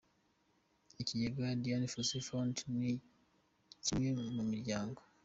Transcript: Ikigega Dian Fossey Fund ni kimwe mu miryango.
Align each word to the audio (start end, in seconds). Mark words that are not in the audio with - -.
Ikigega 1.01 1.45
Dian 1.61 1.83
Fossey 1.93 2.23
Fund 2.27 2.55
ni 2.77 2.91
kimwe 3.85 4.09
mu 4.35 4.43
miryango. 4.51 4.99